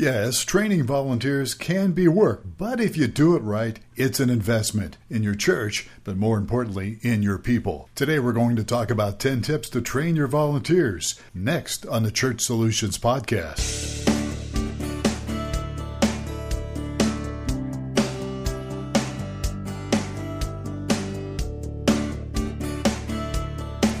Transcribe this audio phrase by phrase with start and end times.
[0.00, 4.96] Yes, training volunteers can be work, but if you do it right, it's an investment
[5.10, 7.90] in your church, but more importantly, in your people.
[7.96, 12.12] Today we're going to talk about 10 tips to train your volunteers next on the
[12.12, 14.06] Church Solutions Podcast.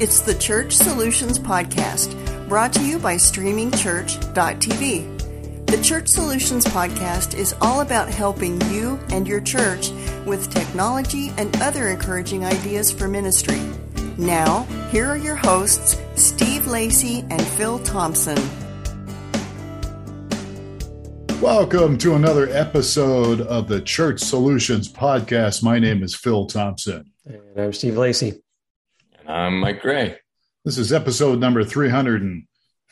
[0.00, 5.17] It's the Church Solutions Podcast, brought to you by StreamingChurch.tv.
[5.68, 9.90] The Church Solutions Podcast is all about helping you and your church
[10.24, 13.60] with technology and other encouraging ideas for ministry.
[14.16, 18.38] Now, here are your hosts, Steve Lacey and Phil Thompson.
[21.42, 25.62] Welcome to another episode of the Church Solutions Podcast.
[25.62, 27.12] My name is Phil Thompson.
[27.26, 28.40] And I'm Steve Lacey.
[29.18, 30.16] And I'm Mike Gray.
[30.64, 32.22] This is episode number 300.
[32.22, 32.47] And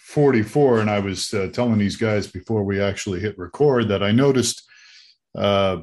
[0.06, 4.10] 44 and i was uh, telling these guys before we actually hit record that i
[4.10, 4.62] noticed
[5.36, 5.76] uh,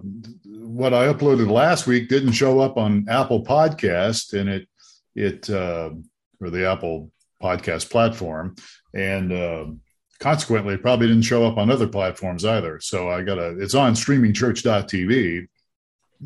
[0.46, 4.68] what i uploaded last week didn't show up on apple podcast and it
[5.16, 5.90] it uh,
[6.42, 8.56] or the apple podcast platform
[8.94, 9.66] and uh,
[10.20, 12.80] consequently it probably didn't show up on other platforms either.
[12.80, 15.48] So i got a it's on streamingchurch.tv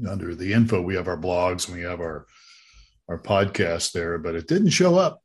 [0.08, 0.82] under the info.
[0.82, 2.28] We have our blogs and we have our
[3.10, 5.22] our podcast there but it didn't show up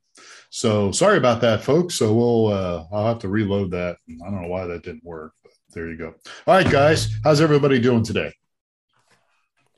[0.54, 1.94] so sorry about that, folks.
[1.94, 3.96] So we'll uh, I'll have to reload that.
[4.06, 6.14] I don't know why that didn't work, but there you go.
[6.46, 8.34] All right, guys, how's everybody doing today?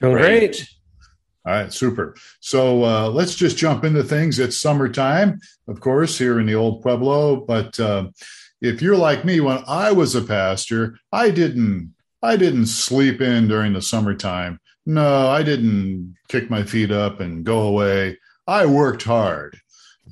[0.01, 0.39] Doing great.
[0.41, 0.69] great.
[1.47, 2.17] All right, super.
[2.41, 4.41] So uh, let's just jump into things.
[4.41, 7.37] It's summertime, of course, here in the old Pueblo.
[7.37, 8.09] But uh,
[8.61, 13.47] if you're like me, when I was a pastor, I didn't I didn't sleep in
[13.47, 14.59] during the summertime.
[14.87, 18.19] No, I didn't kick my feet up and go away.
[18.49, 19.61] I worked hard.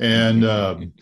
[0.00, 0.92] And um,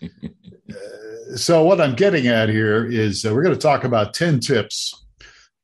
[1.35, 5.05] so, what I'm getting at here is uh, we're going to talk about 10 tips,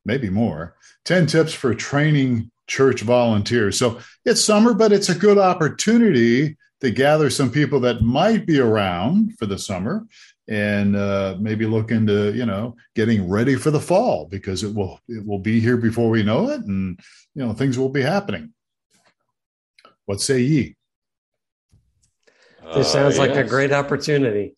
[0.06, 0.75] maybe more,
[1.06, 3.78] 10 tips for training church volunteers.
[3.78, 8.59] So, it's summer, but it's a good opportunity to gather some people that might be
[8.59, 10.06] around for the summer
[10.47, 15.00] and uh, maybe look into you know getting ready for the fall because it will
[15.07, 17.00] it will be here before we know it and
[17.35, 18.53] you know things will be happening
[20.06, 20.75] what say ye
[22.75, 23.45] this sounds uh, like yes.
[23.45, 24.55] a great opportunity.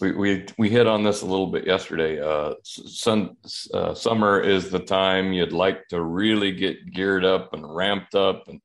[0.00, 2.20] We, we we hit on this a little bit yesterday.
[2.20, 3.36] Uh, sun,
[3.72, 8.48] uh, summer is the time you'd like to really get geared up and ramped up
[8.48, 8.60] and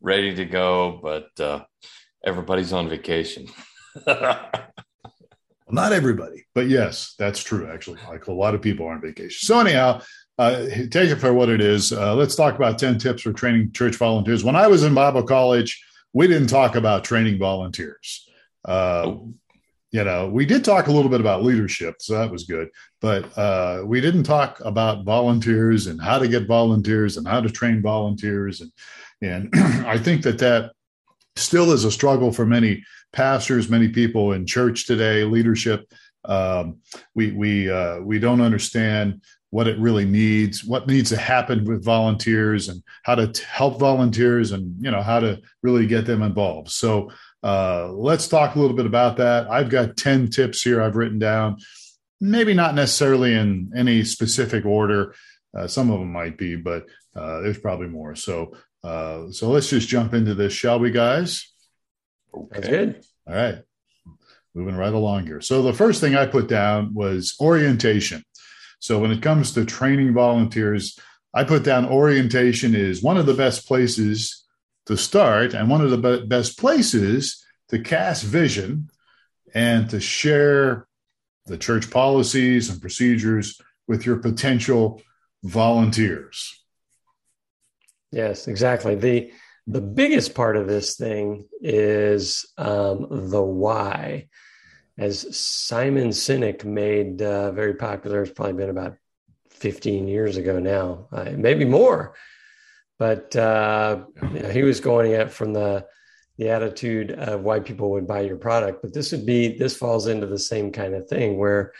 [0.00, 1.64] ready to go, but uh,
[2.24, 3.48] everybody's on vacation.
[4.06, 4.70] well,
[5.68, 7.70] not everybody, but yes, that's true.
[7.70, 9.46] Actually, like a lot of people are on vacation.
[9.46, 10.00] So anyhow,
[10.38, 11.92] uh, take it for what it is.
[11.92, 14.42] Uh, let's talk about ten tips for training church volunteers.
[14.42, 18.28] When I was in Bible college, we didn't talk about training volunteers.
[18.64, 19.16] Uh,
[19.90, 22.68] you know, we did talk a little bit about leadership, so that was good.
[23.00, 27.48] But uh, we didn't talk about volunteers and how to get volunteers and how to
[27.48, 28.60] train volunteers.
[28.60, 28.72] And
[29.22, 29.50] and
[29.86, 30.72] I think that that
[31.36, 35.90] still is a struggle for many pastors, many people in church today, leadership.
[36.24, 36.78] Um,
[37.14, 41.84] we we uh, we don't understand what it really needs, what needs to happen with
[41.84, 46.22] volunteers, and how to t- help volunteers, and you know how to really get them
[46.22, 46.70] involved.
[46.70, 47.10] So
[47.42, 49.50] uh, let's talk a little bit about that.
[49.50, 51.56] I've got ten tips here I've written down,
[52.20, 55.14] maybe not necessarily in any specific order.
[55.56, 56.86] Uh, some of them might be, but
[57.16, 58.14] uh, there's probably more.
[58.14, 58.54] So
[58.84, 61.52] uh, so let's just jump into this, shall we, guys?
[62.34, 62.94] Okay.
[63.26, 63.58] All right.
[64.54, 65.40] Moving right along here.
[65.40, 68.22] So the first thing I put down was orientation.
[68.78, 70.98] So when it comes to training volunteers,
[71.34, 74.44] I put down orientation is one of the best places
[74.86, 78.90] to start and one of the be- best places to cast vision
[79.54, 80.86] and to share
[81.46, 85.02] the church policies and procedures with your potential
[85.42, 86.64] volunteers.
[88.10, 88.94] Yes, exactly.
[88.94, 89.32] The
[89.66, 94.28] the biggest part of this thing is um, the why
[94.98, 98.22] as Simon Sinek made uh, very popular.
[98.22, 98.96] It's probably been about
[99.50, 102.14] 15 years ago now, uh, maybe more.
[102.98, 104.04] But uh,
[104.34, 105.86] you know, he was going at from the
[106.36, 108.80] the attitude of why people would buy your product.
[108.82, 111.72] But this would be this falls into the same kind of thing where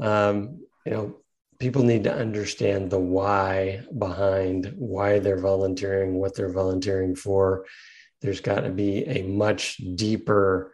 [0.00, 1.16] um, you know
[1.58, 7.64] people need to understand the why behind why they're volunteering, what they're volunteering for.
[8.20, 10.72] There's got to be a much deeper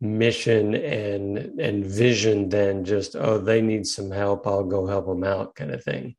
[0.00, 5.24] mission and and vision than just oh they need some help i'll go help them
[5.24, 6.14] out kind of thing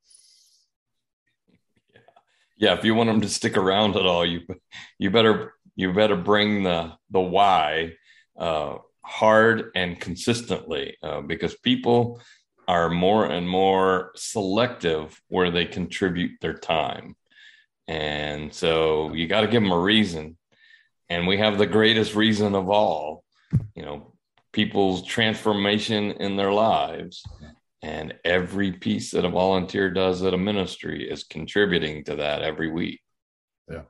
[2.57, 4.41] yeah if you want them to stick around at all you
[4.97, 7.93] you better you better bring the the why
[8.37, 8.77] uh,
[9.07, 12.19] hard and consistently uh, because people
[12.67, 17.15] are more and more selective where they contribute their time.
[17.87, 20.37] And so you got to give them a reason.
[21.09, 23.23] And we have the greatest reason of all,
[23.75, 24.13] you know,
[24.53, 27.23] people's transformation in their lives.
[27.83, 32.71] And every piece that a volunteer does at a ministry is contributing to that every
[32.71, 33.01] week.
[33.69, 33.83] Yeah.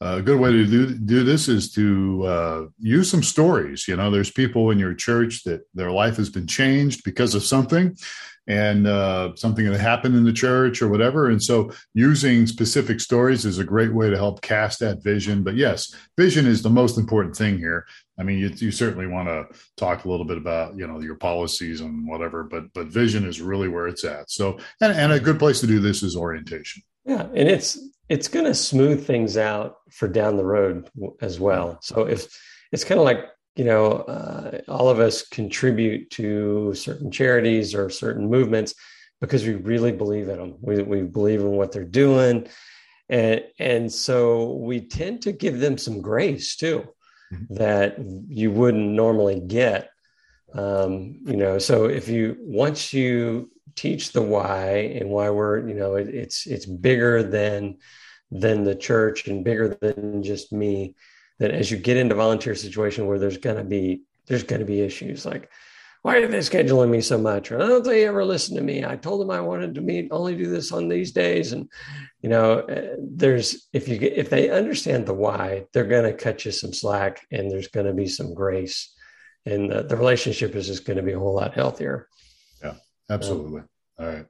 [0.00, 3.88] A good way to do, do this is to uh, use some stories.
[3.88, 7.42] You know, there's people in your church that their life has been changed because of
[7.42, 7.96] something
[8.46, 11.30] and uh, something that happened in the church or whatever.
[11.30, 15.42] And so using specific stories is a great way to help cast that vision.
[15.42, 17.86] But yes, vision is the most important thing here.
[18.18, 19.46] I mean, you, you certainly want to
[19.76, 23.40] talk a little bit about, you know, your policies and whatever, but, but vision is
[23.40, 24.30] really where it's at.
[24.30, 26.82] So, and, and a good place to do this is orientation.
[27.04, 27.22] Yeah.
[27.22, 27.78] And it's,
[28.08, 30.88] it's going to smooth things out for down the road
[31.20, 31.78] as well.
[31.82, 32.26] So if
[32.72, 37.90] it's kind of like, you know, uh, all of us contribute to certain charities or
[37.90, 38.74] certain movements
[39.20, 40.56] because we really believe in them.
[40.60, 42.48] We, we believe in what they're doing.
[43.08, 46.86] And, and so we tend to give them some grace too.
[47.50, 47.96] That
[48.28, 49.90] you wouldn't normally get.
[50.54, 55.74] Um, you know, so if you, once you teach the why and why we're you
[55.74, 57.76] know it, it's it's bigger than
[58.30, 60.94] than the church and bigger than just me
[61.38, 64.66] that as you get into volunteer situation where there's going to be there's going to
[64.66, 65.50] be issues like
[66.06, 68.84] why are they scheduling me so much or don't think they ever listen to me
[68.84, 71.68] i told them i wanted to meet only do this on these days and
[72.22, 76.44] you know uh, there's if you if they understand the why they're going to cut
[76.44, 78.94] you some slack and there's going to be some grace
[79.46, 82.08] and the, the relationship is just going to be a whole lot healthier
[82.62, 82.74] Yeah,
[83.10, 83.62] Absolutely.
[83.98, 84.26] All right.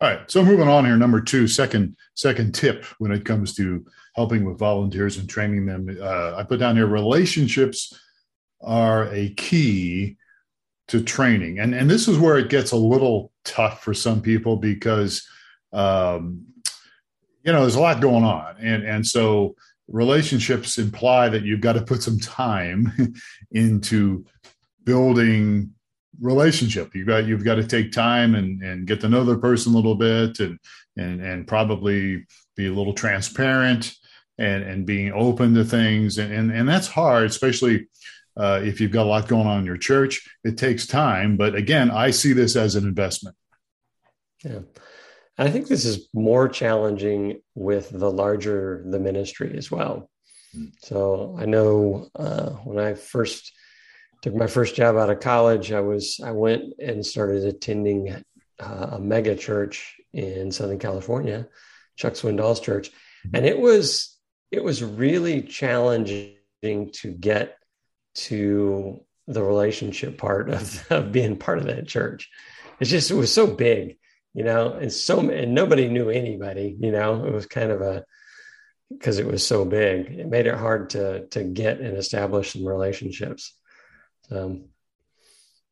[0.00, 0.30] All right.
[0.30, 3.84] So moving on here, number two, second second tip when it comes to
[4.16, 5.98] helping with volunteers and training them.
[6.00, 7.92] Uh, I put down here relationships
[8.62, 10.16] are a key
[10.90, 14.56] to training, and and this is where it gets a little tough for some people
[14.56, 15.26] because
[15.72, 16.44] um,
[17.44, 19.54] you know there's a lot going on, and and so
[19.86, 22.92] relationships imply that you've got to put some time
[23.52, 24.24] into
[24.82, 25.70] building
[26.20, 26.92] relationship.
[26.94, 29.76] You've got you've got to take time and and get to know the person a
[29.76, 30.58] little bit and
[30.96, 32.26] and and probably
[32.56, 33.94] be a little transparent
[34.38, 36.18] and and being open to things.
[36.18, 37.86] And and, and that's hard, especially
[38.36, 40.28] uh, if you've got a lot going on in your church.
[40.44, 43.36] It takes time, but again, I see this as an investment.
[44.44, 44.60] Yeah.
[45.38, 50.10] I think this is more challenging with the larger the ministry as well.
[50.52, 50.66] Hmm.
[50.82, 53.52] So I know uh, when I first
[54.22, 58.22] took my first job out of college, I was I went and started attending
[58.58, 61.48] uh, a mega church in Southern California,
[61.96, 63.36] Chuck Swindoll's church, mm-hmm.
[63.36, 64.18] and it was
[64.50, 67.56] it was really challenging to get
[68.14, 72.30] to the relationship part of, of being part of that church.
[72.80, 73.98] It's just it was so big,
[74.34, 77.24] you know, and so and nobody knew anybody, you know.
[77.24, 78.04] It was kind of a
[78.88, 82.66] because it was so big, it made it hard to to get and establish some
[82.66, 83.54] relationships.
[84.30, 84.66] Um,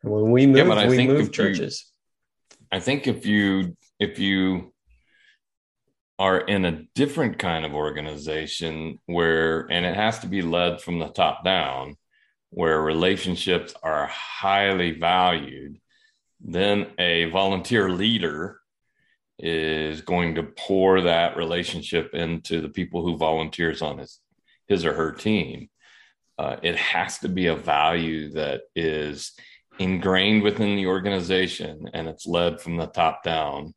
[0.03, 1.91] when we move, yeah, we move churches.
[2.51, 4.73] You, I think if you if you
[6.19, 10.99] are in a different kind of organization where, and it has to be led from
[10.99, 11.97] the top down,
[12.51, 15.79] where relationships are highly valued,
[16.41, 18.61] then a volunteer leader
[19.39, 24.21] is going to pour that relationship into the people who volunteers on his
[24.67, 25.69] his or her team.
[26.39, 29.33] Uh, it has to be a value that is
[29.79, 33.75] ingrained within the organization and it's led from the top down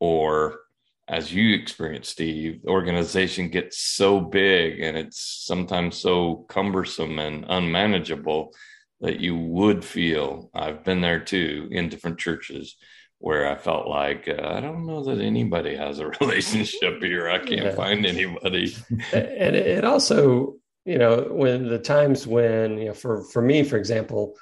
[0.00, 0.60] or
[1.08, 7.44] as you experience steve the organization gets so big and it's sometimes so cumbersome and
[7.48, 8.52] unmanageable
[9.00, 12.76] that you would feel i've been there too in different churches
[13.18, 17.38] where i felt like uh, i don't know that anybody has a relationship here i
[17.38, 17.74] can't yeah.
[17.74, 18.74] find anybody
[19.12, 23.76] and it also you know when the times when you know for for me for
[23.76, 24.34] example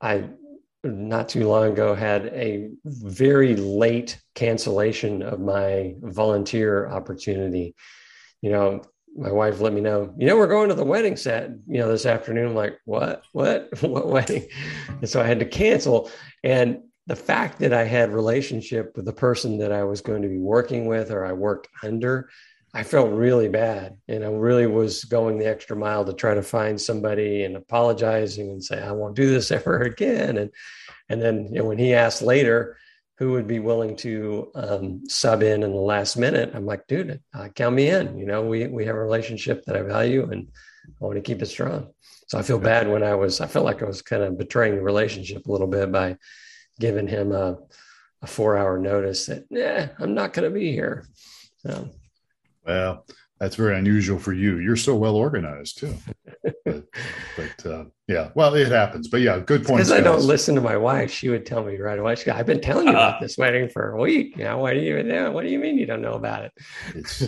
[0.00, 0.24] i
[0.84, 7.74] not too long ago had a very late cancellation of my volunteer opportunity.
[8.40, 8.82] You know
[9.14, 11.88] my wife let me know you know we're going to the wedding set you know
[11.88, 12.48] this afternoon.
[12.48, 13.22] I'm like what?
[13.32, 13.68] What?
[13.82, 14.46] What wedding?
[14.88, 16.10] And so i had to cancel.
[16.42, 20.28] And the fact that i had relationship with the person that i was going to
[20.28, 22.28] be working with or i worked under
[22.74, 26.42] I felt really bad and I really was going the extra mile to try to
[26.42, 30.38] find somebody and apologizing and say, I won't do this ever again.
[30.38, 30.50] And,
[31.08, 32.78] and then you know, when he asked later
[33.18, 37.20] who would be willing to um, sub in in the last minute, I'm like, dude,
[37.34, 40.48] uh, count me in, you know, we, we have a relationship that I value and
[41.00, 41.92] I want to keep it strong.
[42.28, 44.76] So I feel bad when I was, I felt like I was kind of betraying
[44.76, 46.16] the relationship a little bit by
[46.80, 47.58] giving him a,
[48.22, 51.04] a four hour notice that, yeah, I'm not going to be here.
[51.58, 51.90] So,
[52.66, 53.04] well,
[53.42, 54.58] that's very unusual for you.
[54.58, 55.96] You're so well organized too.
[56.64, 56.84] but,
[57.36, 59.08] but uh, yeah, well, it happens.
[59.08, 59.78] But yeah, good point.
[59.78, 61.10] Because I don't listen to my wife.
[61.10, 62.14] She would tell me right away.
[62.14, 64.36] She, I've been telling you about this wedding for a week.
[64.36, 64.96] You know, what do you
[65.32, 66.52] What do you mean you don't know about it?
[66.94, 67.20] It's,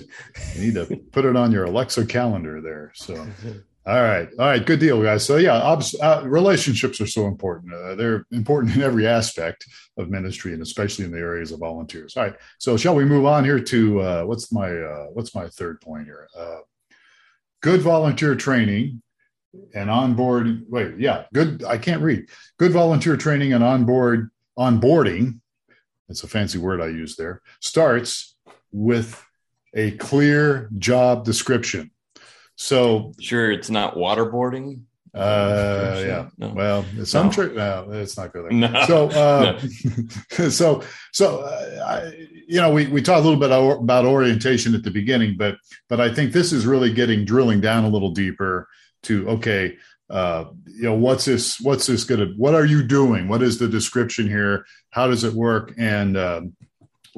[0.55, 2.93] you need to put it on your Alexa calendar there.
[2.95, 3.27] So
[3.87, 4.29] All right.
[4.39, 4.65] All right.
[4.65, 5.27] Good deal, guys.
[5.27, 7.75] So, yeah, uh, relationships are so important.
[7.75, 9.67] Uh, they're important in every aspect
[9.99, 12.17] of ministry and especially in the areas of volunteers.
[12.17, 12.35] All right.
[12.59, 16.07] So, shall we move on here to uh, what's my uh, what's my third point
[16.07, 16.29] here?
[16.35, 16.61] Uh,
[17.61, 19.03] good volunteer training
[19.75, 20.65] and onboard.
[20.71, 21.63] Wait, yeah, good.
[21.63, 22.31] I can't read.
[22.59, 25.41] Good volunteer training and onboard onboarding.
[26.09, 27.43] That's a fancy word I use there.
[27.61, 28.35] Starts
[28.73, 29.23] with
[29.75, 31.91] a clear job description
[32.57, 34.83] so sure, it's not waterboarding.
[35.15, 36.29] Uh, yeah.
[36.39, 36.49] No.
[36.49, 37.33] Well, some no.
[37.33, 37.55] church.
[37.55, 38.53] No, it's not good.
[38.53, 38.85] No.
[38.87, 39.61] So, uh,
[40.39, 40.49] no.
[40.49, 40.83] so,
[41.13, 44.91] so, uh, I, you know, we we talked a little bit about orientation at the
[44.91, 45.57] beginning, but
[45.89, 48.69] but I think this is really getting drilling down a little deeper
[49.05, 49.77] to okay,
[50.11, 51.61] uh, you know, what's this?
[51.61, 52.27] What's this gonna?
[52.37, 53.29] What are you doing?
[53.29, 54.67] What is the description here?
[54.91, 55.75] How does it work?
[55.79, 56.57] And um,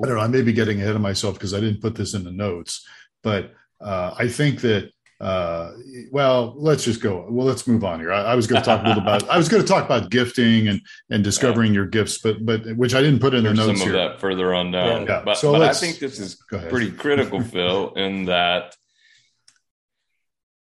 [0.02, 0.22] I don't know.
[0.22, 2.86] I may be getting ahead of myself because I didn't put this in the notes,
[3.22, 5.72] but uh, I think that uh,
[6.10, 7.26] well, let's just go.
[7.28, 8.12] Well, let's move on here.
[8.12, 9.28] I, I was going to talk a little about.
[9.30, 10.80] I was going to talk about gifting and
[11.10, 11.76] and discovering yeah.
[11.76, 13.98] your gifts, but but which I didn't put in There's the notes some here.
[13.98, 15.06] of that further on down.
[15.06, 15.22] Yeah.
[15.24, 18.76] But, so but I think this is pretty critical, Phil, in that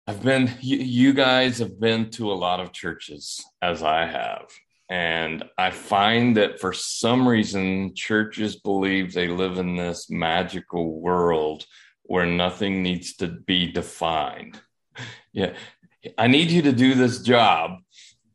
[0.08, 0.50] I've been.
[0.62, 4.46] You, you guys have been to a lot of churches, as I have,
[4.90, 11.66] and I find that for some reason, churches believe they live in this magical world
[12.08, 14.60] where nothing needs to be defined.
[15.34, 15.54] Yeah.
[16.18, 17.80] I need you to do this job.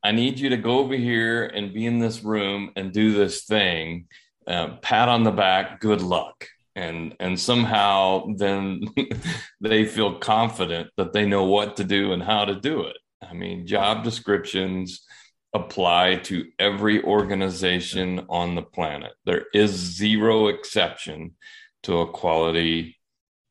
[0.03, 3.45] I need you to go over here and be in this room and do this
[3.45, 4.07] thing.
[4.47, 6.47] Uh, pat on the back, good luck.
[6.75, 8.83] And and somehow then
[9.61, 12.97] they feel confident that they know what to do and how to do it.
[13.23, 15.05] I mean, job descriptions
[15.53, 19.12] apply to every organization on the planet.
[19.27, 21.35] There is zero exception
[21.83, 23.00] to a quality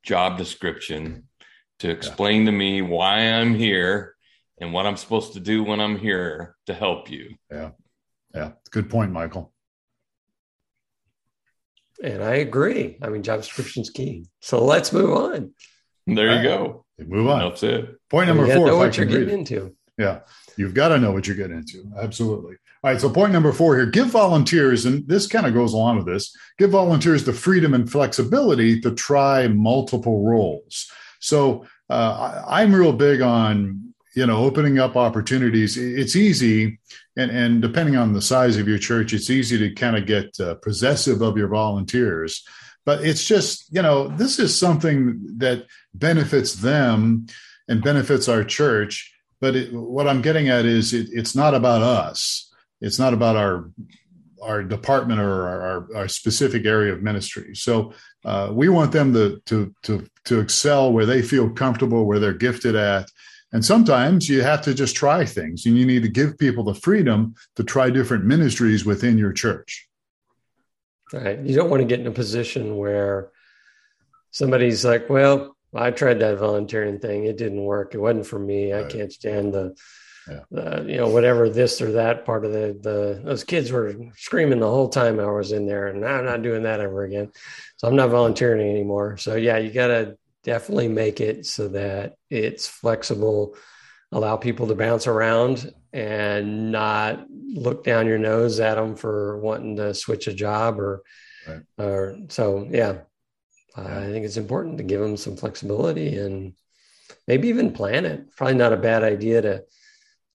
[0.03, 1.27] job description
[1.79, 2.51] to explain yeah.
[2.51, 4.15] to me why I'm here
[4.59, 7.35] and what I'm supposed to do when I'm here to help you.
[7.51, 7.71] Yeah.
[8.33, 8.51] Yeah.
[8.71, 9.53] Good point, Michael.
[12.03, 12.97] And I agree.
[13.01, 14.25] I mean, job description is key.
[14.41, 15.53] So let's move on.
[16.07, 16.85] There you go.
[16.97, 17.49] Move on.
[17.49, 17.95] That's it.
[18.09, 18.67] Point number four.
[18.67, 19.75] Know what you're getting into.
[19.97, 20.19] Yeah.
[20.57, 21.91] You've got to know what you're getting into.
[22.01, 22.55] Absolutely.
[22.81, 23.01] All right.
[23.01, 26.33] So, point number four here give volunteers, and this kind of goes along with this,
[26.57, 30.89] give volunteers the freedom and flexibility to try multiple roles.
[31.19, 35.75] So, uh, I'm real big on, you know, opening up opportunities.
[35.75, 36.79] It's easy.
[37.17, 40.39] And, and depending on the size of your church, it's easy to kind of get
[40.39, 42.48] uh, possessive of your volunteers.
[42.86, 47.27] But it's just, you know, this is something that benefits them
[47.67, 49.13] and benefits our church.
[49.41, 52.48] But it, what I'm getting at is it, it's not about us
[52.81, 53.69] it's not about our
[54.41, 57.53] our department or our, our specific area of ministry.
[57.55, 57.93] So
[58.24, 62.33] uh, we want them to, to to to excel where they feel comfortable, where they're
[62.33, 63.09] gifted at.
[63.51, 66.75] And sometimes you have to just try things, and you need to give people the
[66.75, 69.88] freedom to try different ministries within your church.
[71.12, 71.39] Right.
[71.39, 73.31] You don't want to get in a position where
[74.29, 77.95] somebody's like, "Well, I tried that volunteering thing; it didn't work.
[77.95, 78.74] It wasn't for me.
[78.74, 79.75] I can't stand the."
[80.29, 80.62] Yeah.
[80.62, 84.59] uh, you know, whatever this or that part of the the those kids were screaming
[84.59, 87.31] the whole time I was in there, and I'm not doing that ever again.
[87.77, 89.17] So I'm not volunteering anymore.
[89.17, 93.55] So yeah, you got to definitely make it so that it's flexible,
[94.12, 99.77] allow people to bounce around, and not look down your nose at them for wanting
[99.77, 101.03] to switch a job or
[101.48, 101.62] right.
[101.77, 103.00] or so yeah.
[103.75, 106.53] I think it's important to give them some flexibility and
[107.27, 108.36] maybe even plan it.
[108.36, 109.63] Probably not a bad idea to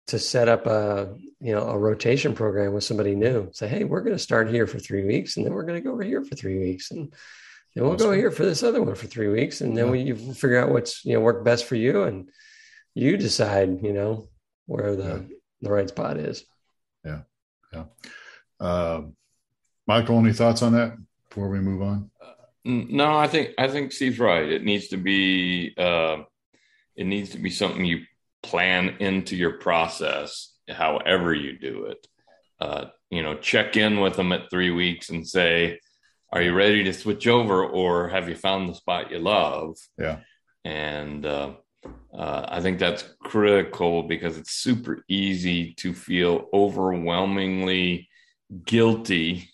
[0.08, 3.50] to set up a you know a rotation program with somebody new.
[3.52, 5.86] Say, hey, we're going to start here for three weeks, and then we're going to
[5.86, 7.12] go over here for three weeks, and
[7.74, 9.90] then we'll go here for this other one for three weeks, and then yeah.
[9.90, 12.28] we you figure out what's you know work best for you, and
[12.94, 14.28] you decide you know
[14.66, 15.36] where the yeah.
[15.62, 16.44] the right spot is.
[17.04, 17.20] Yeah,
[17.72, 17.84] yeah.
[18.60, 19.02] Uh,
[19.86, 20.96] Michael, any thoughts on that
[21.28, 22.10] before we move on?
[22.22, 22.32] Uh,
[22.64, 24.48] no, I think I think Steve's right.
[24.48, 26.18] It needs to be uh,
[26.94, 28.04] it needs to be something you
[28.44, 32.06] plan into your process, however you do it.
[32.60, 35.80] Uh, you know, check in with them at three weeks and say,
[36.32, 40.18] "Are you ready to switch over, or have you found the spot you love?" Yeah,
[40.64, 41.54] and uh,
[42.12, 48.08] uh, I think that's critical because it's super easy to feel overwhelmingly
[48.64, 49.48] guilty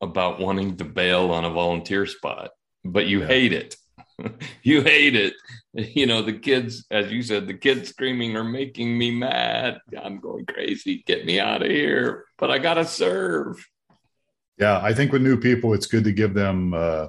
[0.00, 2.50] about wanting to bail on a volunteer spot,
[2.84, 3.26] but you yeah.
[3.26, 3.76] hate it.
[4.62, 5.34] you hate it.
[5.74, 9.80] You know, the kids, as you said, the kids screaming are making me mad.
[10.02, 11.02] I'm going crazy.
[11.06, 12.26] Get me out of here.
[12.38, 13.64] But I got to serve.
[14.58, 17.08] Yeah, I think with new people, it's good to give them, uh,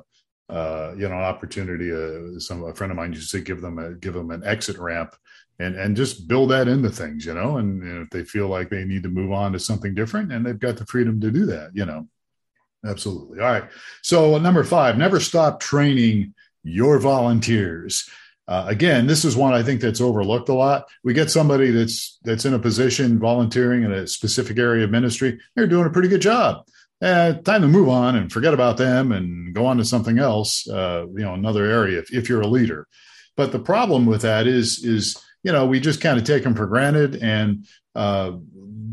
[0.49, 1.91] uh, you know, an opportunity.
[1.91, 4.43] Uh, some a friend of mine used to say, give them a give them an
[4.45, 5.13] exit ramp,
[5.59, 7.57] and and just build that into things, you know.
[7.57, 10.45] And, and if they feel like they need to move on to something different, and
[10.45, 12.07] they've got the freedom to do that, you know.
[12.85, 13.39] Absolutely.
[13.39, 13.69] All right.
[14.01, 16.33] So number five, never stop training
[16.63, 18.09] your volunteers.
[18.47, 20.89] Uh, again, this is one I think that's overlooked a lot.
[21.03, 25.39] We get somebody that's that's in a position volunteering in a specific area of ministry.
[25.55, 26.67] They're doing a pretty good job.
[27.01, 30.67] Eh, time to move on and forget about them and go on to something else.
[30.69, 32.87] Uh, you know, another area if, if you're a leader.
[33.35, 36.55] But the problem with that is is you know we just kind of take them
[36.55, 37.65] for granted and
[37.95, 38.33] uh,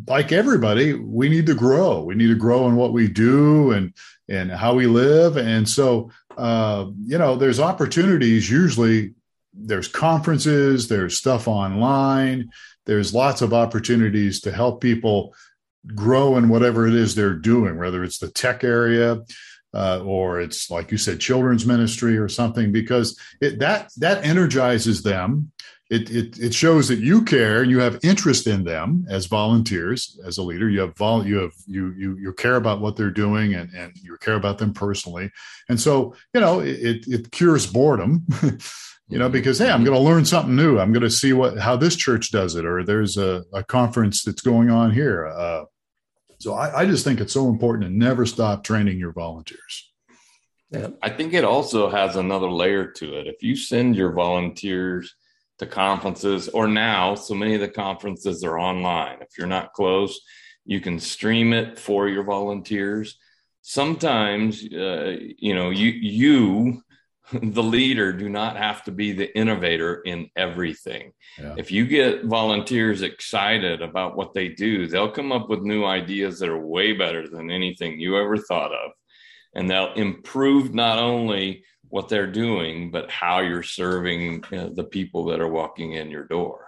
[0.06, 2.02] like everybody, we need to grow.
[2.02, 3.94] We need to grow in what we do and
[4.28, 5.36] and how we live.
[5.36, 8.50] And so, uh, you know, there's opportunities.
[8.50, 9.14] Usually,
[9.52, 12.50] there's conferences, there's stuff online,
[12.86, 15.34] there's lots of opportunities to help people
[15.94, 19.20] grow in whatever it is they're doing, whether it's the tech area.
[19.72, 25.04] Uh, or it's like you said, children's ministry or something, because it, that that energizes
[25.04, 25.52] them
[25.90, 30.18] it, it, it shows that you care and you have interest in them as volunteers
[30.24, 30.70] as a leader.
[30.70, 33.92] You have vol you have you you you care about what they're doing and and
[33.96, 35.32] you care about them personally.
[35.68, 38.24] And so you know it it cures boredom
[39.08, 40.78] you know because hey i'm going to learn something new.
[40.78, 44.22] I'm going to see what how this church does it or there's a, a conference
[44.22, 45.26] that's going on here.
[45.26, 45.64] Uh,
[46.38, 49.92] so I, I just think it's so important to never stop training your volunteers.
[50.70, 50.90] Yeah.
[51.02, 53.26] I think it also has another layer to it.
[53.26, 55.16] If you send your volunteers
[55.60, 59.18] to conferences or now so many of the conferences are online.
[59.22, 60.20] If you're not close
[60.64, 63.18] you can stream it for your volunteers.
[63.62, 66.82] Sometimes uh, you know you you
[67.32, 71.12] the leader do not have to be the innovator in everything.
[71.38, 71.54] Yeah.
[71.56, 76.40] if you get volunteers excited about what they do they'll come up with new ideas
[76.40, 78.92] that are way better than anything you ever thought of.
[79.54, 84.84] And they'll improve not only what they're doing, but how you're serving you know, the
[84.84, 86.66] people that are walking in your door.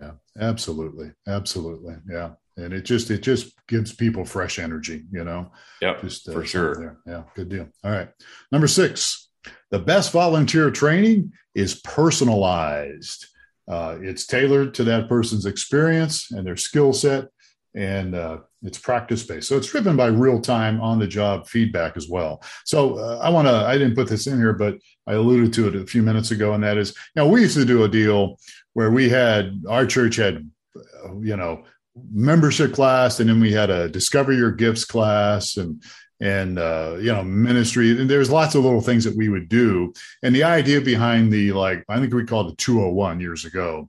[0.00, 2.32] Yeah, absolutely, absolutely, yeah.
[2.56, 5.50] And it just it just gives people fresh energy, you know.
[5.80, 6.74] Yeah, just uh, for sure.
[6.74, 6.98] There.
[7.06, 7.68] Yeah, good deal.
[7.82, 8.08] All right,
[8.52, 9.28] number six,
[9.70, 13.26] the best volunteer training is personalized.
[13.66, 17.28] Uh, it's tailored to that person's experience and their skill set
[17.74, 19.48] and uh, it's practice based.
[19.48, 22.42] So it's driven by real time on the job feedback as well.
[22.64, 25.68] So uh, I want to, I didn't put this in here, but I alluded to
[25.68, 26.54] it a few minutes ago.
[26.54, 28.38] And that is, you know, we used to do a deal
[28.72, 31.64] where we had, our church had, uh, you know,
[32.12, 35.82] membership class and then we had a discover your gifts class and,
[36.20, 39.92] and uh, you know ministry and there's lots of little things that we would do
[40.22, 43.88] and the idea behind the like i think we called it 201 years ago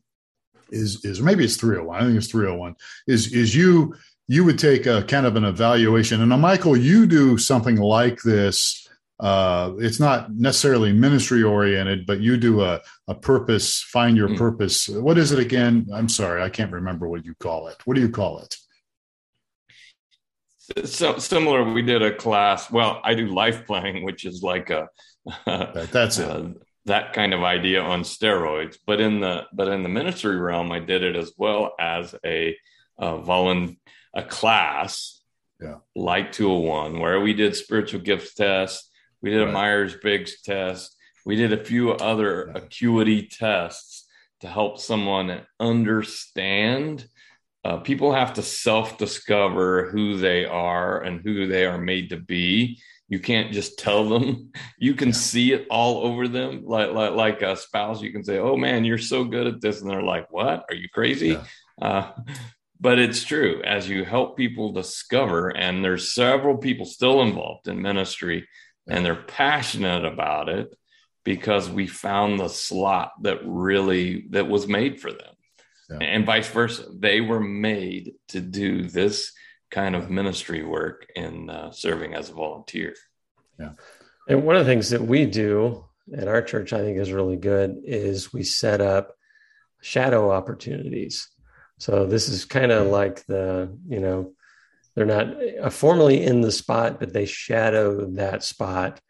[0.72, 2.76] is is maybe it's 301 i think it's 301
[3.08, 3.94] is is you
[4.28, 6.22] you would take a kind of an evaluation.
[6.22, 8.82] And now michael you do something like this
[9.18, 14.38] uh, it's not necessarily ministry oriented but you do a, a purpose find your mm.
[14.38, 14.90] purpose.
[14.90, 15.88] What is it again?
[15.94, 17.78] I'm sorry i can't remember what you call it.
[17.86, 18.56] What do you call it?
[20.86, 24.90] So similar we did a class well i do life planning which is like a
[25.46, 26.30] that's it.
[26.30, 26.50] uh,
[26.86, 28.78] that kind of idea on steroids.
[28.86, 32.56] But in the but in the ministry realm, I did it as well as a,
[32.98, 33.78] a volun
[34.16, 35.22] a class,
[35.62, 38.90] yeah, like 201, where we did spiritual gifts tests,
[39.22, 39.50] we did right.
[39.50, 42.62] a Myers Briggs test, we did a few other yeah.
[42.62, 44.08] acuity tests
[44.42, 47.08] to help someone understand.
[47.64, 52.18] Uh, people have to self discover who they are and who they are made to
[52.18, 57.12] be you can't just tell them you can see it all over them like like
[57.12, 60.02] like a spouse you can say oh man you're so good at this and they're
[60.02, 61.44] like what are you crazy yeah.
[61.82, 62.12] uh,
[62.80, 67.82] but it's true as you help people discover and there's several people still involved in
[67.82, 68.48] ministry
[68.88, 70.76] and they're passionate about it
[71.24, 75.34] because we found the slot that really that was made for them
[75.90, 75.98] yeah.
[76.02, 79.32] and vice versa they were made to do this
[79.76, 82.96] kind of ministry work in uh, serving as a volunteer.
[83.60, 83.72] Yeah.
[84.28, 85.86] And one of the things that we do
[86.16, 89.16] at our church, I think is really good, is we set up
[89.82, 91.30] shadow opportunities.
[91.78, 94.34] So this is kind of like the, you know,
[94.96, 95.28] they're not
[95.62, 99.02] uh, formally in the spot, but they shadow that spot.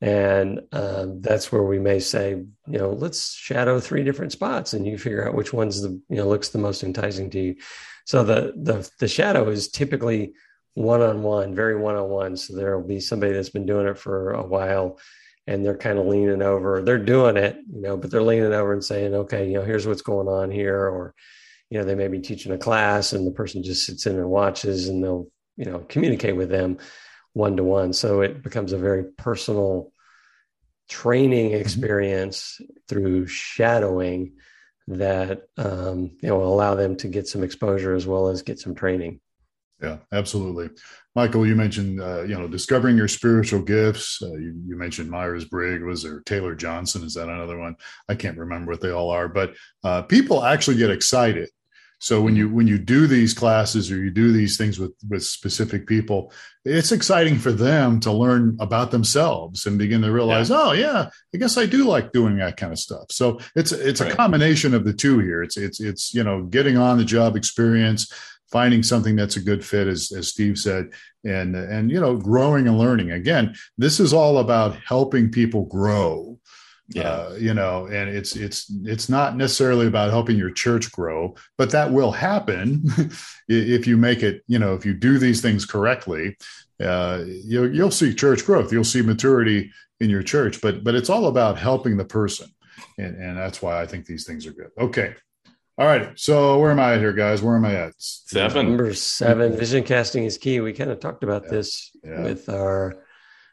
[0.00, 4.86] And um, that's where we may say, you know, let's shadow three different spots and
[4.86, 7.56] you figure out which one's the, you know, looks the most enticing to you.
[8.04, 10.32] So the the the shadow is typically
[10.74, 12.36] one on one, very one on one.
[12.36, 14.98] So there will be somebody that's been doing it for a while
[15.46, 16.82] and they're kind of leaning over.
[16.82, 19.86] They're doing it, you know, but they're leaning over and saying, okay, you know, here's
[19.86, 20.76] what's going on here.
[20.76, 21.14] Or,
[21.72, 24.28] you know, they may be teaching a class and the person just sits in and
[24.28, 26.76] watches and they'll, you know, communicate with them
[27.32, 27.94] one to one.
[27.94, 29.90] So it becomes a very personal
[30.90, 31.62] training mm-hmm.
[31.62, 34.34] experience through shadowing
[34.86, 38.58] that um, you know will allow them to get some exposure as well as get
[38.58, 39.20] some training.
[39.80, 40.68] Yeah, absolutely.
[41.14, 44.20] Michael, you mentioned uh, you know discovering your spiritual gifts.
[44.20, 47.02] Uh, you, you, mentioned Myers Briggs, was there Taylor Johnson?
[47.02, 47.76] Is that another one?
[48.10, 49.54] I can't remember what they all are, but
[49.84, 51.48] uh, people actually get excited
[52.02, 55.22] so when you when you do these classes or you do these things with with
[55.22, 56.32] specific people,
[56.64, 60.56] it's exciting for them to learn about themselves and begin to realize, yeah.
[60.58, 63.12] oh yeah, I guess I do like doing that kind of stuff.
[63.12, 64.12] So it's it's right.
[64.12, 65.44] a combination of the two here.
[65.44, 68.12] It's it's it's you know getting on the job experience,
[68.50, 70.90] finding something that's a good fit, as as Steve said,
[71.22, 73.12] and and you know growing and learning.
[73.12, 76.36] Again, this is all about helping people grow
[76.94, 77.10] yeah.
[77.10, 81.70] Uh, you know and it's it's it's not necessarily about helping your church grow but
[81.70, 82.82] that will happen
[83.48, 86.36] if you make it you know if you do these things correctly
[86.82, 88.72] uh, you'll, you'll see church growth.
[88.72, 92.48] You'll see maturity in your church but but it's all about helping the person.
[92.98, 94.70] And and that's why i think these things are good.
[94.78, 95.14] Okay.
[95.78, 96.18] All right.
[96.18, 97.42] So where am i at here guys?
[97.42, 97.94] Where am i at?
[97.98, 98.68] Seven.
[98.68, 99.56] Number seven.
[99.56, 100.60] Vision casting is key.
[100.60, 101.50] We kind of talked about yeah.
[101.50, 102.22] this yeah.
[102.22, 103.04] with our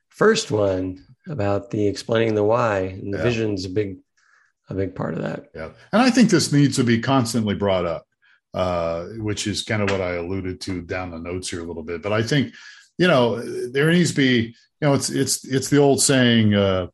[0.09, 3.23] first one about the explaining the why and the yeah.
[3.23, 3.97] vision's a big
[4.69, 7.85] a big part of that yeah and i think this needs to be constantly brought
[7.85, 8.05] up
[8.55, 11.83] uh, which is kind of what i alluded to down the notes here a little
[11.83, 12.53] bit but i think
[12.97, 13.39] you know
[13.69, 16.87] there needs to be you know it's it's it's the old saying uh,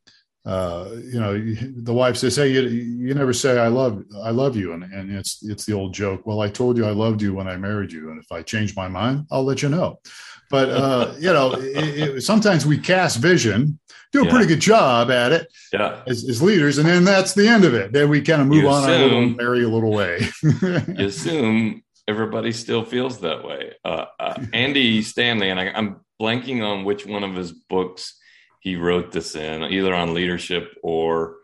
[0.45, 1.33] uh, you know,
[1.81, 5.11] the wife says, "Hey, you, you never say I love I love you," and, and
[5.11, 6.27] it's it's the old joke.
[6.27, 8.75] Well, I told you I loved you when I married you, and if I change
[8.75, 9.99] my mind, I'll let you know.
[10.49, 13.79] But uh, you know, it, it, sometimes we cast vision,
[14.11, 14.31] do a yeah.
[14.31, 16.03] pretty good job at it yeah.
[16.07, 17.91] as, as, leaders, and then that's the end of it.
[17.91, 20.27] Then we kind of move you on assume, our little merry little way.
[20.43, 23.73] you assume everybody still feels that way.
[23.83, 28.17] Uh, uh, Andy Stanley, and I, I'm blanking on which one of his books
[28.59, 31.37] he wrote this in, either on leadership or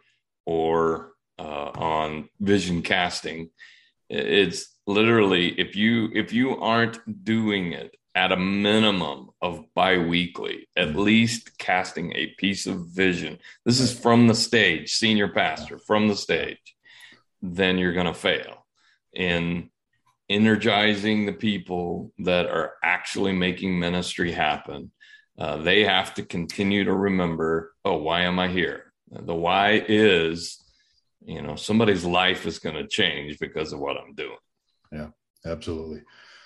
[0.46, 3.50] or uh, on vision casting.
[4.10, 10.96] It's literally if you if you aren't doing it at a minimum of biweekly, at
[10.96, 13.40] least casting a piece of vision.
[13.66, 16.76] This is from the stage, senior pastor from the stage.
[17.42, 18.66] Then you're going to fail
[19.14, 19.70] in
[20.30, 24.92] energizing the people that are actually making ministry happen.
[25.38, 28.94] Uh, they have to continue to remember, oh, why am I here?
[29.10, 30.64] The why is,
[31.26, 34.38] you know, somebody's life is going to change because of what I'm doing.
[34.92, 35.08] Yeah,
[35.46, 36.04] absolutely.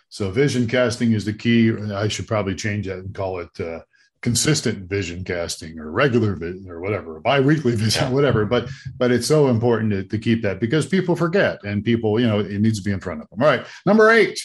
[0.10, 1.72] So vision casting is the key.
[1.94, 3.80] I should probably change that and call it uh,
[4.26, 8.44] consistent vision casting or regular vision or whatever, biweekly vision, whatever.
[8.44, 12.28] But but it's so important to, to keep that because people forget and people, you
[12.28, 13.41] know, it needs to be in front of them.
[13.41, 14.39] All right, number eight,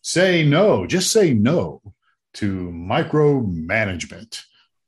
[0.00, 0.84] say no.
[0.86, 1.80] Just say no
[2.34, 4.42] to micromanagement.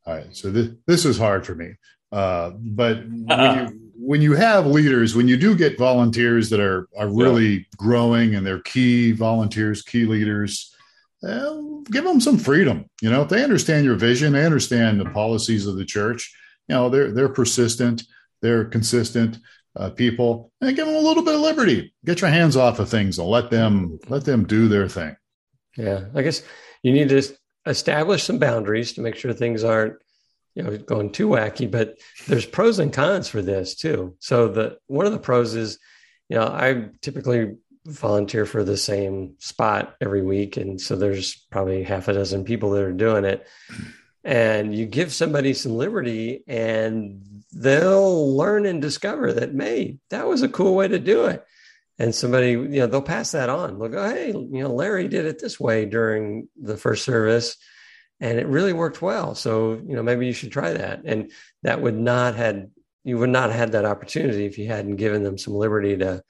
[0.06, 1.74] All right, so this this is hard for me,
[2.10, 6.88] uh, but when you when you have leaders, when you do get volunteers that are
[6.96, 7.62] are really yeah.
[7.76, 10.74] growing and they're key volunteers, key leaders,
[11.22, 12.88] give them some freedom.
[13.00, 16.34] You know, if they understand your vision, they understand the policies of the church.
[16.68, 18.02] You know, they're they're persistent,
[18.42, 19.38] they're consistent
[19.76, 21.94] uh, people, and give them a little bit of liberty.
[22.04, 25.16] Get your hands off of things and let them let them do their thing.
[25.76, 26.42] Yeah, I guess
[26.82, 27.22] you need to
[27.66, 29.96] establish some boundaries to make sure things aren't
[30.54, 34.16] you know going too wacky but there's pros and cons for this too.
[34.20, 35.78] So the one of the pros is
[36.28, 37.54] you know i typically
[37.86, 40.56] volunteer for the same spot every week.
[40.56, 43.46] And so there's probably half a dozen people that are doing it.
[44.22, 47.20] And you give somebody some liberty and
[47.52, 51.44] they'll learn and discover that may that was a cool way to do it.
[51.98, 53.78] And somebody you know they'll pass that on.
[53.78, 57.56] They'll go hey you know larry did it this way during the first service
[58.24, 59.34] and it really worked well.
[59.34, 61.02] So, you know, maybe you should try that.
[61.04, 61.30] And
[61.62, 62.70] that would not had
[63.04, 66.22] you would not have had that opportunity if you hadn't given them some liberty to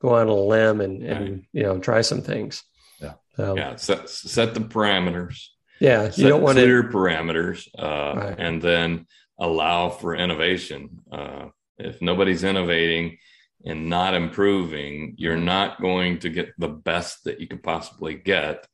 [0.00, 1.44] go on a limb and, and right.
[1.52, 2.62] you know try some things.
[3.02, 3.12] Yeah.
[3.36, 3.76] So, yeah.
[3.76, 5.48] Set, set the parameters.
[5.78, 6.08] Yeah.
[6.08, 8.34] Set you don't want clear to, parameters, uh, right.
[8.38, 9.06] and then
[9.38, 11.02] allow for innovation.
[11.12, 13.18] Uh, if nobody's innovating
[13.66, 18.66] and not improving, you're not going to get the best that you could possibly get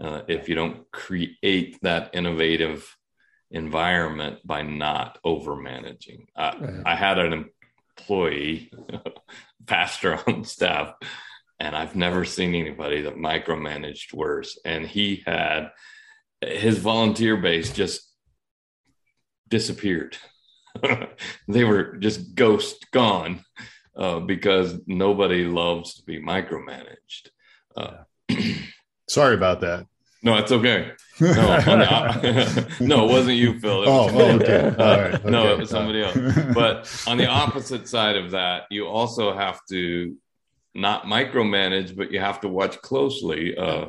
[0.00, 2.96] uh, if you don't create that innovative
[3.50, 6.26] environment by not over managing.
[6.34, 6.82] Uh, right.
[6.84, 7.50] I had an
[7.98, 8.72] employee,
[9.66, 10.94] pastor on staff,
[11.60, 14.58] and I've never seen anybody that micromanaged worse.
[14.64, 15.70] And he had
[16.40, 18.10] his volunteer base just
[19.48, 20.16] disappeared.
[21.48, 23.44] they were just ghost gone
[23.96, 27.28] uh, because nobody loves to be micromanaged.
[27.76, 27.98] Uh,
[29.08, 29.86] Sorry about that.
[30.22, 30.92] No, it's okay.
[31.20, 31.26] No,
[32.80, 33.82] no, it wasn't you, Phil.
[33.82, 34.64] It oh, oh, okay.
[34.78, 35.14] All right.
[35.14, 35.30] Okay.
[35.30, 36.16] No, it was somebody else.
[36.54, 40.16] But on the opposite side of that, you also have to
[40.74, 43.56] not micromanage, but you have to watch closely.
[43.56, 43.86] Uh,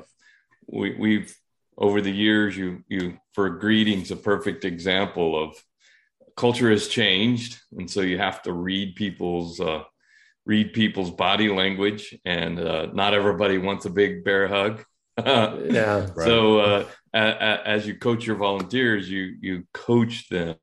[0.67, 1.35] we, we've
[1.77, 5.55] over the years, you you for greetings, a perfect example of
[6.35, 9.83] culture has changed, and so you have to read people's uh,
[10.45, 14.83] read people's body language, and uh, not everybody wants a big bear hug.
[15.25, 16.07] yeah.
[16.13, 16.25] Right.
[16.25, 20.57] So uh, a, a, as you coach your volunteers, you you coach them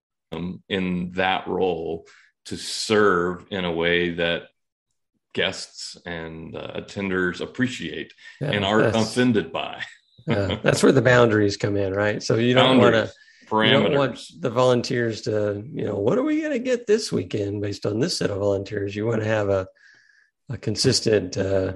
[0.68, 2.06] in that role
[2.46, 4.44] to serve in a way that
[5.34, 9.82] guests and uh, attenders appreciate yeah, and aren't offended by.
[10.26, 12.22] yeah, that's where the boundaries come in, right?
[12.22, 13.12] So you don't want to
[13.52, 17.12] you don't want the volunteers to, you know, what are we going to get this
[17.12, 18.96] weekend based on this set of volunteers?
[18.96, 19.66] You want to have a
[20.48, 21.74] a consistent uh,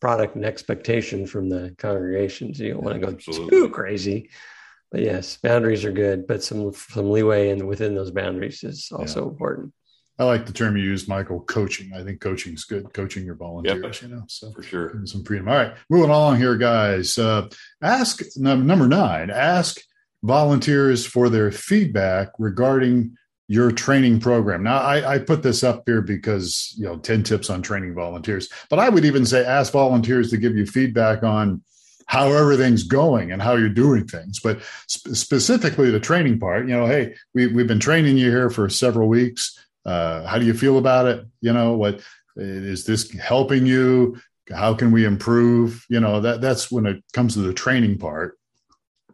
[0.00, 2.58] product and expectation from the congregations.
[2.58, 3.50] You don't want to go Absolutely.
[3.50, 4.30] too crazy.
[4.90, 9.22] But yes, boundaries are good, but some some leeway in within those boundaries is also
[9.22, 9.28] yeah.
[9.28, 9.72] important.
[10.18, 11.92] I like the term you used, Michael, coaching.
[11.94, 14.10] I think coaching is good, coaching your volunteers, yep.
[14.10, 15.00] you know, so for sure.
[15.06, 15.48] Some freedom.
[15.48, 17.16] All right, moving along here, guys.
[17.16, 17.48] Uh,
[17.82, 19.80] ask number nine, ask
[20.22, 23.16] volunteers for their feedback regarding
[23.50, 24.62] your training program.
[24.62, 28.48] Now, I, I, put this up here because, you know, 10 tips on training volunteers,
[28.68, 31.60] but I would even say ask volunteers to give you feedback on
[32.06, 34.38] how everything's going and how you're doing things.
[34.38, 38.50] But sp- specifically the training part, you know, hey, we, we've been training you here
[38.50, 39.58] for several weeks.
[39.84, 41.26] Uh, how do you feel about it?
[41.40, 42.02] You know, what
[42.36, 44.16] is this helping you?
[44.48, 45.84] How can we improve?
[45.88, 48.38] You know, that that's when it comes to the training part.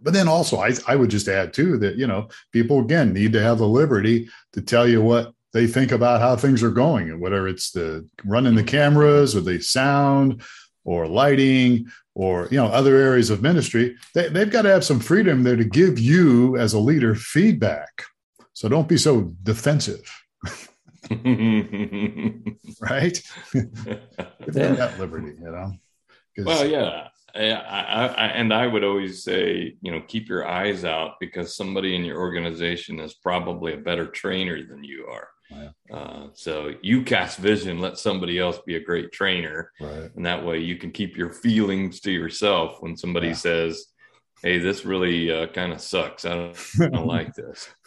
[0.07, 3.33] But then also, I, I would just add too that, you know, people again need
[3.33, 7.11] to have the liberty to tell you what they think about how things are going
[7.11, 10.42] and whether it's the running the cameras or the sound
[10.85, 15.01] or lighting or you know other areas of ministry they, they've got to have some
[15.01, 18.05] freedom there to give you as a leader feedback.
[18.53, 20.09] So don't be so defensive.
[22.81, 23.21] Right?
[24.47, 25.73] That liberty you know?
[26.38, 31.12] Well yeah I, I, and I would always say, you know, keep your eyes out
[31.20, 35.29] because somebody in your organization is probably a better trainer than you are.
[35.92, 40.11] Uh, so you cast vision, let somebody else be a great trainer, right.
[40.16, 43.35] and that way you can keep your feelings to yourself when somebody yeah.
[43.35, 43.87] says,
[44.42, 46.25] "Hey, this really uh, kind of sucks.
[46.25, 47.68] I don't, I don't like this."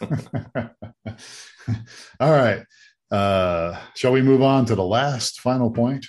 [2.18, 2.64] All right,
[3.10, 6.06] uh, shall we move on to the last final point?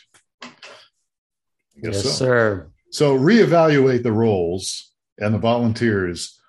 [1.75, 2.09] Yes, so.
[2.09, 2.71] sir.
[2.91, 6.39] So reevaluate the roles and the volunteers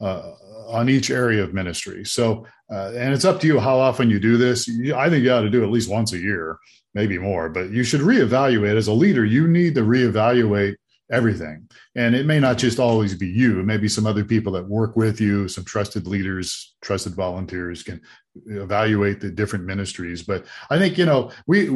[0.00, 0.32] uh,
[0.68, 2.04] on each area of ministry.
[2.04, 4.68] So, uh, and it's up to you how often you do this.
[4.94, 6.58] I think you ought to do at least once a year,
[6.94, 9.24] maybe more, but you should reevaluate as a leader.
[9.24, 10.76] You need to reevaluate
[11.10, 11.68] everything.
[11.94, 14.66] And it may not just always be you, it may be some other people that
[14.66, 18.00] work with you, some trusted leaders, trusted volunteers can
[18.46, 20.22] evaluate the different ministries.
[20.22, 21.68] But I think, you know, we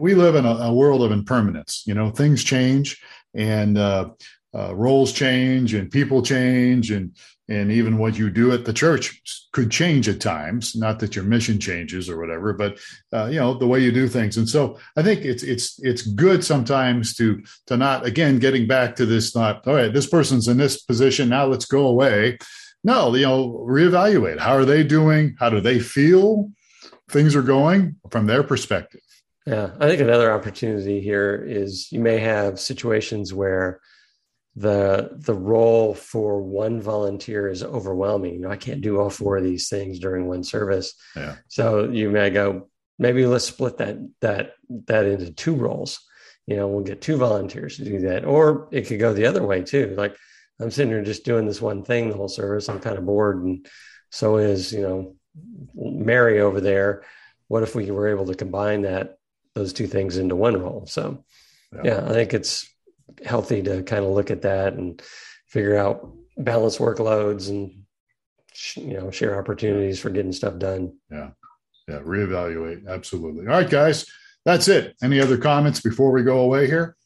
[0.00, 1.82] we live in a, a world of impermanence.
[1.86, 3.02] You know, things change
[3.34, 4.10] and uh,
[4.54, 7.14] uh, roles change and people change and
[7.46, 9.20] and even what you do at the church
[9.52, 12.78] could change at times not that your mission changes or whatever but
[13.12, 14.36] uh, you know the way you do things.
[14.36, 18.96] And so i think it's it's it's good sometimes to to not again getting back
[18.96, 22.38] to this not all right this person's in this position now let's go away.
[22.84, 24.38] No you know reevaluate.
[24.38, 25.36] How are they doing?
[25.38, 26.50] How do they feel?
[27.10, 29.03] Things are going from their perspective
[29.46, 33.80] yeah i think another opportunity here is you may have situations where
[34.56, 38.34] the the role for one volunteer is overwhelming.
[38.34, 40.94] You know, I can't do all four of these things during one service.
[41.16, 41.36] Yeah.
[41.48, 44.52] So you may go, maybe let's split that that
[44.86, 46.00] that into two roles.
[46.46, 49.44] You know, we'll get two volunteers to do that, or it could go the other
[49.44, 49.94] way too.
[49.96, 50.16] Like
[50.60, 52.68] I'm sitting here just doing this one thing the whole service.
[52.68, 53.66] I'm kind of bored, and
[54.10, 55.16] so is you know
[55.74, 57.02] Mary over there.
[57.48, 59.18] What if we were able to combine that
[59.54, 60.86] those two things into one role?
[60.86, 61.24] So
[61.72, 62.68] yeah, yeah I think it's
[63.24, 65.00] healthy to kind of look at that and
[65.48, 67.84] figure out balance workloads and
[68.76, 70.96] you know share opportunities for getting stuff done.
[71.10, 71.30] Yeah,
[71.88, 73.46] yeah, reevaluate absolutely.
[73.46, 74.06] All right, guys,
[74.44, 74.96] that's it.
[75.02, 76.96] Any other comments before we go away here?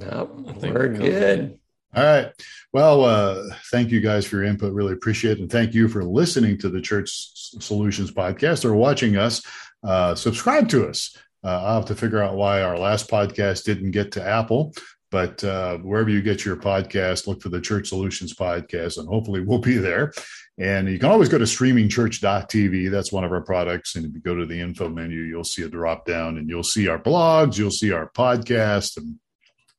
[0.00, 0.28] No,
[0.60, 1.57] we're good.
[1.94, 2.30] All right.
[2.72, 4.74] Well, uh, thank you guys for your input.
[4.74, 5.40] Really appreciate it.
[5.40, 9.42] And thank you for listening to the Church Solutions podcast or watching us.
[9.82, 11.16] Uh, subscribe to us.
[11.42, 14.74] Uh, I'll have to figure out why our last podcast didn't get to Apple.
[15.10, 19.40] But uh, wherever you get your podcast, look for the Church Solutions podcast, and hopefully
[19.40, 20.12] we'll be there.
[20.58, 22.90] And you can always go to streamingchurch.tv.
[22.90, 23.96] That's one of our products.
[23.96, 26.64] And if you go to the info menu, you'll see a drop down and you'll
[26.64, 29.18] see our blogs, you'll see our podcast, and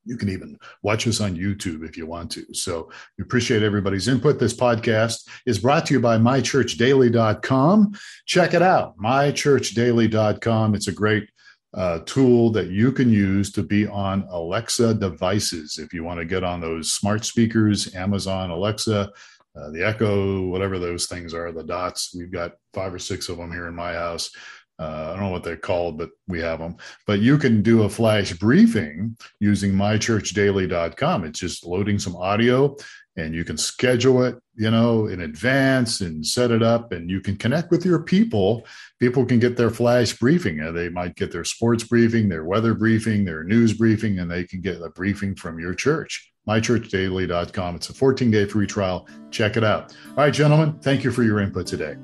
[0.06, 2.46] you can even watch us on YouTube if you want to.
[2.54, 4.40] So we appreciate everybody's input.
[4.40, 7.94] This podcast is brought to you by mychurchdaily.com.
[8.26, 10.76] Check it out, mychurchdaily.com.
[10.76, 11.30] It's a great
[11.74, 15.78] uh, tool that you can use to be on Alexa devices.
[15.78, 19.12] If you want to get on those smart speakers, Amazon Alexa,
[19.56, 22.14] uh, the Echo, whatever those things are, the dots.
[22.16, 24.32] We've got five or six of them here in my house.
[24.80, 26.78] Uh, I don't know what they're called, but we have them.
[27.06, 31.26] But you can do a flash briefing using mychurchdaily.com.
[31.26, 32.78] It's just loading some audio
[33.18, 37.20] and you can schedule it, you know, in advance and set it up and you
[37.20, 38.66] can connect with your people.
[39.00, 40.58] People can get their flash briefing.
[40.74, 44.62] They might get their sports briefing, their weather briefing, their news briefing, and they can
[44.62, 46.32] get a briefing from your church.
[46.48, 47.76] mychurchdaily.com.
[47.76, 49.08] It's a 14 day free trial.
[49.30, 49.94] Check it out.
[50.12, 51.96] All right, gentlemen, thank you for your input today.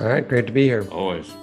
[0.00, 0.86] All right, great to be here.
[0.92, 1.34] Always.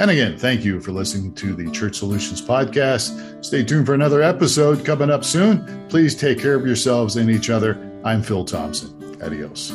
[0.00, 3.44] And again, thank you for listening to the Church Solutions Podcast.
[3.44, 5.88] Stay tuned for another episode coming up soon.
[5.88, 7.76] Please take care of yourselves and each other.
[8.04, 8.94] I'm Phil Thompson.
[9.20, 9.72] Adios.